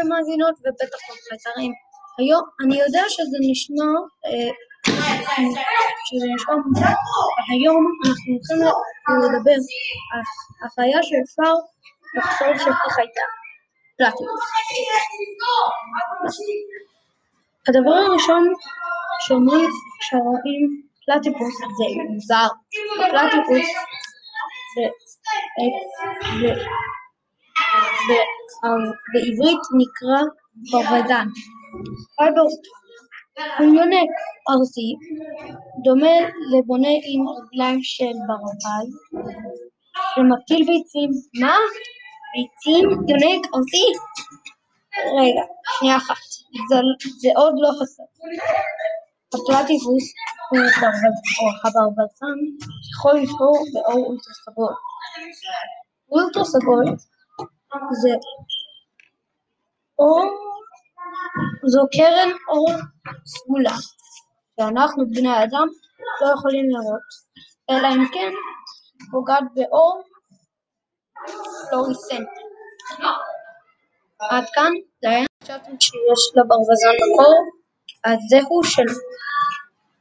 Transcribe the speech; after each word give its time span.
המאזינות 0.00 0.54
ובטח 0.60 0.98
בפלטרים. 1.08 1.72
היום 2.18 2.42
אני 2.62 2.80
יודע 2.80 3.04
שזה 3.08 3.38
נשמע 3.50 3.90
אה, 4.26 4.50
שזה 6.06 6.26
נשמע 6.34 6.54
מוזר, 6.66 6.94
היום 7.52 7.82
אנחנו 8.06 8.32
הולכים 8.32 8.58
לדבר 9.24 9.58
על 10.12 10.22
החיה 10.66 10.98
שאפשר 11.02 11.54
לחשוב 12.16 12.58
שכך 12.58 12.98
הייתה. 12.98 13.20
הדבר 17.68 17.90
הראשון 17.90 18.52
שאומרים 19.20 19.70
כשרואים 20.00 20.82
פלטיפוס 21.06 21.54
זה 21.58 21.84
מוזר, 22.12 22.48
פלטיפוס 23.10 23.66
זה 24.74 26.52
בעברית 29.12 29.64
נקרא 29.80 30.20
ברווזן. 30.70 31.26
יונק 33.60 34.10
ארסי, 34.50 34.94
דומה 35.84 36.16
לבונה 36.52 36.88
עם 36.88 37.28
רגליים 37.28 37.82
של 37.82 38.12
ברווז, 38.26 38.90
ומטיל 40.18 40.66
ביצים. 40.66 41.10
מה? 41.40 41.56
ביצים? 42.34 42.90
יונק 42.90 43.46
ארסי? 43.54 43.86
רגע, 45.20 45.42
שנייה 45.78 45.96
אחת, 45.96 46.16
זה 47.20 47.28
עוד 47.36 47.54
לא 47.58 47.70
חסר. 47.80 48.02
הפלטיפוס 49.34 50.04
הוא 50.50 50.60
הברווזן 51.64 52.38
יכול 52.92 53.18
לבחור 53.20 53.58
באור 53.74 54.14
אולטרה 56.10 56.44
סגול. 56.44 56.84
זה 57.92 58.14
אור, 59.98 60.24
זו 61.66 61.80
קרן 61.96 62.30
אור 62.48 62.68
סגולה 63.26 63.76
שאנחנו 64.56 65.04
בני 65.10 65.28
האדם 65.28 65.68
לא 66.20 66.32
יכולים 66.34 66.70
לראות, 66.70 67.08
אלא 67.70 67.88
אם 67.88 68.08
כן 68.12 68.32
פוגעת 69.10 69.44
באור 69.54 70.02
פלוריסנטי. 71.70 72.40
עד 74.20 74.44
כאן 74.54 74.72
זה 75.02 75.08
היה 75.08 75.26
חשבתם 75.42 75.80
שיש 75.80 76.22
לברווזן 76.36 76.96
מקור, 77.12 77.36
אז 78.04 78.18
זהו 78.30 78.64
שלא. 78.64 78.94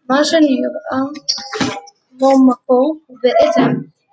מה 0.10 0.24
שנראה 0.24 1.02
כמו 2.10 2.30
מקור 2.48 3.00
בעצם 3.10 3.70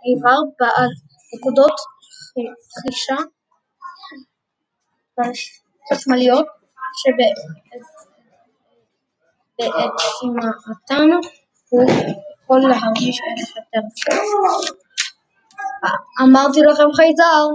איבר 0.07 0.39
בעל 0.59 0.91
נקודות 1.35 1.77
חישה 2.81 3.17
חשמליות 5.93 6.47
שבעצימתן 9.57 11.09
הוא 11.69 11.91
יכול 12.45 12.61
להרגיש 12.61 13.21
את 13.59 13.83
שלו. 13.97 14.17
אמרתי 16.23 16.61
לכם 16.61 16.93
חייזר 16.97 17.47